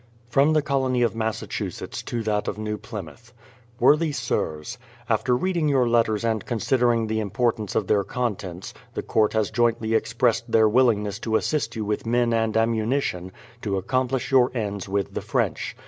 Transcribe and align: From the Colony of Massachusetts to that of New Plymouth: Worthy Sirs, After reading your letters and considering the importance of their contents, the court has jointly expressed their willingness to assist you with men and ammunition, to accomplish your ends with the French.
From 0.29 0.53
the 0.53 0.63
Colony 0.63 1.03
of 1.03 1.13
Massachusetts 1.15 2.01
to 2.01 2.23
that 2.23 2.47
of 2.47 2.57
New 2.57 2.79
Plymouth: 2.79 3.35
Worthy 3.79 4.11
Sirs, 4.11 4.79
After 5.07 5.37
reading 5.37 5.69
your 5.69 5.87
letters 5.87 6.25
and 6.25 6.43
considering 6.43 7.05
the 7.05 7.19
importance 7.19 7.75
of 7.75 7.85
their 7.85 8.03
contents, 8.03 8.73
the 8.95 9.03
court 9.03 9.33
has 9.33 9.51
jointly 9.51 9.93
expressed 9.93 10.51
their 10.51 10.67
willingness 10.67 11.19
to 11.19 11.35
assist 11.35 11.75
you 11.75 11.85
with 11.85 12.07
men 12.07 12.33
and 12.33 12.57
ammunition, 12.57 13.31
to 13.61 13.77
accomplish 13.77 14.31
your 14.31 14.49
ends 14.57 14.89
with 14.89 15.13
the 15.13 15.21
French. 15.21 15.75